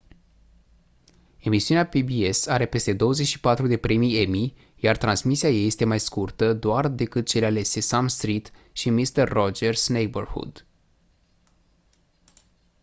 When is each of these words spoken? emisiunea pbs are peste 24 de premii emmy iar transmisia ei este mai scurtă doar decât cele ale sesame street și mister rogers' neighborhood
emisiunea 1.39 1.87
pbs 1.87 2.47
are 2.47 2.65
peste 2.65 2.93
24 2.93 3.67
de 3.67 3.77
premii 3.77 4.21
emmy 4.23 4.55
iar 4.75 4.97
transmisia 4.97 5.49
ei 5.49 5.65
este 5.67 5.85
mai 5.85 5.99
scurtă 5.99 6.53
doar 6.53 6.87
decât 6.87 7.25
cele 7.27 7.45
ale 7.45 7.63
sesame 7.63 8.07
street 8.07 8.51
și 8.71 8.89
mister 8.89 9.29
rogers' 9.33 9.87
neighborhood 9.87 10.65